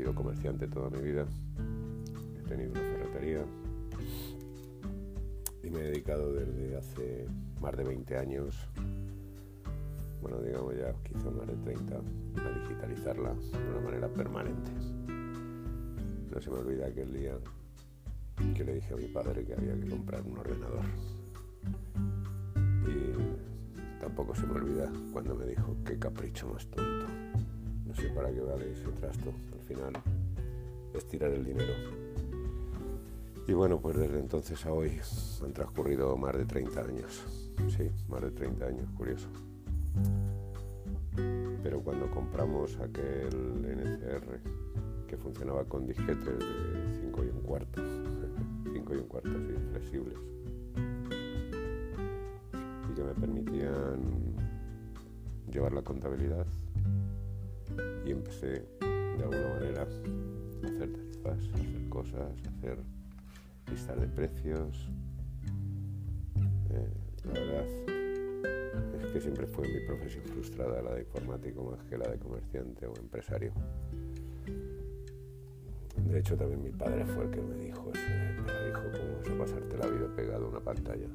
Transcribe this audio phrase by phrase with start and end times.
[0.00, 1.26] sido comerciante toda mi vida,
[2.38, 3.44] he tenido una ferretería
[5.62, 7.26] y me he dedicado desde hace
[7.60, 8.56] más de 20 años,
[10.22, 14.70] bueno, digamos ya quizá más de 30, a digitalizarla de una manera permanente.
[16.30, 17.34] No se me olvida aquel día
[18.56, 20.84] que le dije a mi padre que había que comprar un ordenador.
[22.88, 27.06] Y tampoco se me olvida cuando me dijo, qué capricho más tonto.
[28.08, 29.32] Para qué vale ese trasto.
[29.52, 29.92] Al final
[30.94, 31.72] es tirar el dinero.
[33.46, 35.00] Y bueno, pues desde entonces a hoy
[35.42, 37.24] han transcurrido más de 30 años.
[37.76, 39.28] Sí, más de 30 años, curioso.
[41.62, 44.40] Pero cuando compramos aquel NCR
[45.06, 47.82] que funcionaba con disquetes de 5 y un cuarto,
[48.72, 50.18] 5 y un cuarto así, flexibles,
[52.88, 54.36] y que me permitían
[55.50, 56.46] llevar la contabilidad,
[58.10, 62.78] y empecé de alguna manera a hacer tarifas, a hacer cosas, a hacer
[63.70, 64.88] listas de precios.
[66.70, 66.88] Eh,
[67.24, 67.66] la verdad
[69.00, 72.86] es que siempre fue mi profesión frustrada la de informático más que la de comerciante
[72.86, 73.52] o empresario.
[75.96, 78.08] De hecho, también mi padre fue el que me dijo eso.
[78.44, 81.06] Me dijo, ¿cómo vas a pasarte la vida pegado a una pantalla?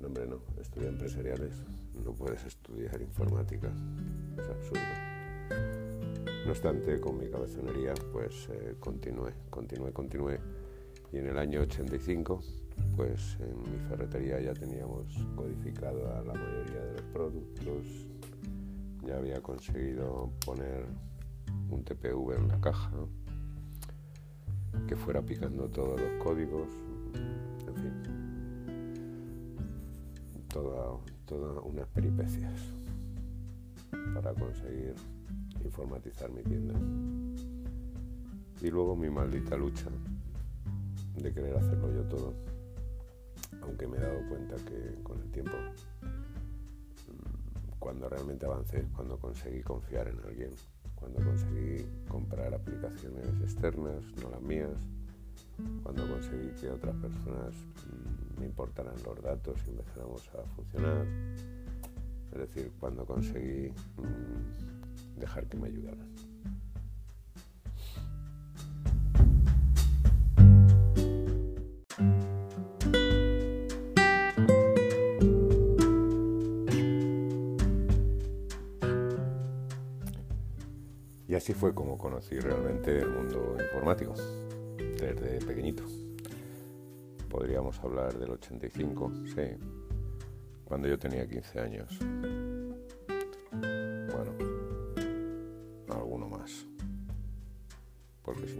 [0.00, 0.40] No, hombre, no.
[0.60, 1.62] Estudia empresariales.
[2.04, 3.70] No puedes estudiar informática.
[4.36, 5.09] Es absurdo.
[6.50, 10.40] No obstante, con mi cabezonería, pues eh, continué, continué, continué.
[11.12, 12.42] Y en el año 85,
[12.96, 17.86] pues en mi ferretería ya teníamos codificado a la mayoría de los productos.
[19.06, 20.86] Ya había conseguido poner
[21.70, 22.90] un TPV en la caja
[24.88, 26.68] que fuera picando todos los códigos,
[27.68, 27.92] en fin,
[30.48, 30.98] todas
[31.62, 32.60] unas peripecias
[34.12, 34.96] para conseguir
[35.64, 36.74] informatizar mi tienda.
[38.60, 39.88] Y luego mi maldita lucha
[41.16, 42.34] de querer hacerlo yo todo,
[43.62, 45.52] aunque me he dado cuenta que con el tiempo,
[46.02, 50.50] mm, cuando realmente avancé, cuando conseguí confiar en alguien,
[50.94, 54.70] cuando conseguí comprar aplicaciones externas, no las mías,
[55.82, 61.06] cuando conseguí que otras personas mm, me importaran los datos y empezáramos a funcionar,
[62.32, 64.79] es decir, cuando conseguí mm,
[65.16, 66.08] dejar que me ayudaran.
[81.30, 84.14] Y así fue como conocí realmente el mundo informático,
[84.76, 85.84] desde pequeñito.
[87.28, 89.56] Podríamos hablar del 85, sí,
[90.64, 92.00] cuando yo tenía 15 años.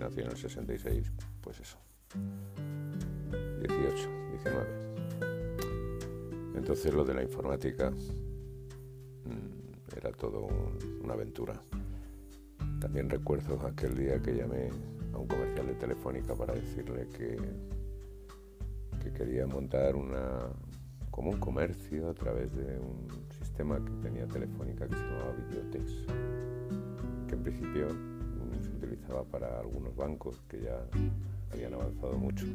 [0.01, 1.13] Nací en el 66,
[1.43, 1.79] pues eso.
[3.61, 4.67] 18, 19.
[6.57, 7.99] Entonces lo de la informática mm,
[9.95, 10.49] era todo
[11.05, 11.63] una aventura.
[12.81, 14.71] También recuerdo aquel día que llamé
[15.13, 17.37] a un comercial de Telefónica para decirle que,
[19.03, 20.49] que quería montar una,
[21.11, 23.07] como un comercio a través de un
[23.39, 26.07] sistema que tenía Telefónica que se llamaba Videotex,
[27.29, 28.10] que en principio
[28.81, 30.81] utilizaba para algunos bancos que ya
[31.53, 32.47] habían avanzado mucho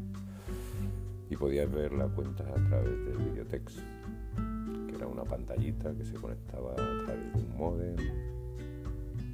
[1.30, 3.76] y podías ver la cuenta a través del Videotex,
[4.88, 7.96] que era una pantallita que se conectaba a través de un modem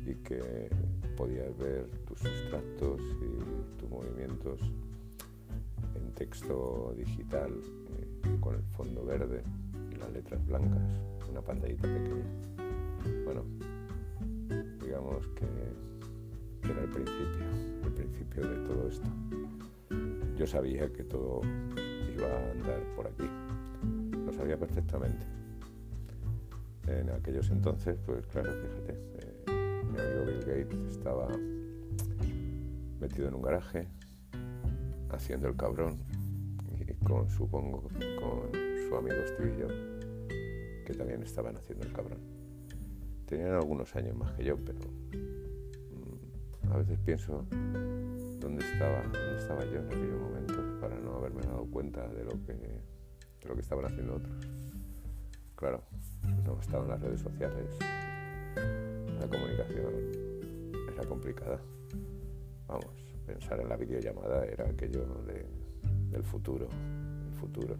[0.06, 0.70] y que
[1.18, 4.60] podías ver tus extractos y tus movimientos
[5.96, 9.44] en texto digital eh, con el fondo verde
[9.92, 10.82] y las letras blancas,
[11.30, 12.26] una pantallita pequeña.
[13.26, 13.44] Bueno,
[14.84, 15.91] digamos que,
[16.70, 17.46] era el principio,
[17.84, 19.10] el principio de todo esto.
[20.38, 21.42] Yo sabía que todo
[22.16, 23.30] iba a andar por aquí,
[24.26, 25.26] lo sabía perfectamente.
[26.88, 31.28] En aquellos entonces, pues claro, fíjate, eh, mi amigo Bill Gates estaba
[33.00, 33.88] metido en un garaje
[35.10, 35.98] haciendo el cabrón
[36.80, 38.52] y con supongo con
[38.88, 40.06] su amigo Steve Jobs
[40.86, 42.20] que también estaban haciendo el cabrón
[43.26, 44.80] tenían algunos años más que yo pero
[46.82, 47.46] veces pienso
[48.40, 52.32] dónde estaba dónde estaba yo en aquellos momentos para no haberme dado cuenta de lo
[52.44, 54.48] que de lo que estaban haciendo otros
[55.56, 55.84] claro
[56.46, 57.78] no estaban las redes sociales
[59.20, 59.94] la comunicación
[60.94, 61.60] era complicada
[62.68, 65.06] vamos pensar en la videollamada era aquello
[66.12, 66.68] del futuro,
[67.28, 67.78] el futuro.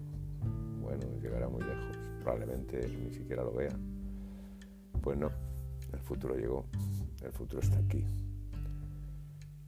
[0.82, 3.78] Bueno, llegará muy lejos, probablemente ni siquiera lo vea.
[5.02, 5.30] Pues no,
[5.92, 6.66] el futuro llegó,
[7.24, 8.06] el futuro está aquí.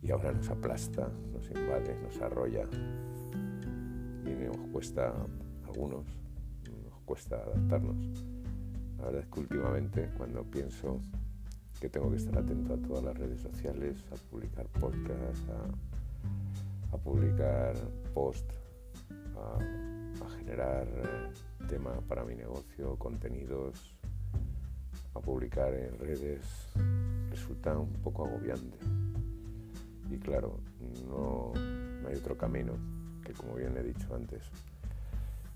[0.04, 2.68] Y ahora nos aplasta, nos invade, nos arrolla
[4.26, 6.06] y nos cuesta, a algunos,
[6.84, 8.26] nos cuesta adaptarnos.
[8.98, 11.00] La verdad es que últimamente cuando pienso
[11.80, 15.46] que tengo que estar atento a todas las redes sociales, a publicar podcasts,
[16.92, 17.74] a, publicar
[18.14, 18.50] post,
[19.36, 21.32] a, generar eh,
[21.68, 23.96] temas para mi negocio, contenidos,
[25.14, 26.46] a publicar en redes,
[27.30, 28.78] resulta un poco agobiante.
[30.14, 30.60] Y claro,
[31.08, 32.74] no, no hay otro camino
[33.26, 34.44] que, como bien he dicho antes,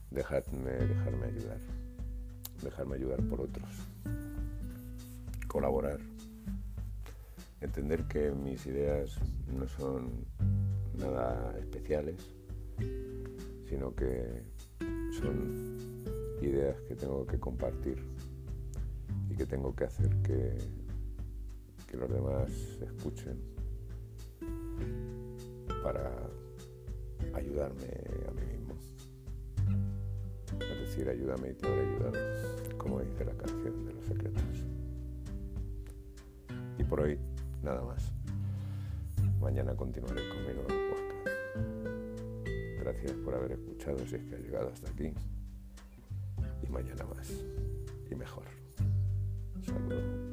[0.09, 1.59] dejarme, dejarme ayudar,
[2.63, 3.69] dejarme ayudar por otros,
[5.48, 6.00] colaborar,
[7.62, 9.19] entender que mis ideas
[9.56, 10.25] no son
[10.98, 12.15] nada especiales,
[13.69, 14.42] sino que
[15.21, 15.94] son
[16.42, 18.03] ideas que tengo que compartir
[19.30, 20.57] y que tengo que hacer que,
[21.86, 22.50] que los demás
[22.81, 23.56] escuchen
[25.88, 26.12] para
[27.34, 27.88] ayudarme
[28.28, 28.75] a mí mismo.
[30.60, 34.44] Es decir, ayúdame y te voy a ayudar, como dice la canción de los secretos.
[36.78, 37.18] Y por hoy
[37.63, 38.12] nada más.
[39.39, 41.28] Mañana continuaré con mi nuevo podcast.
[42.81, 45.13] Gracias por haber escuchado si es que ha llegado hasta aquí.
[46.63, 47.31] Y mañana más.
[48.12, 48.44] Y mejor.
[49.66, 50.26] Saludos.